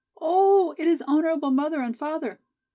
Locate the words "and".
1.81-1.95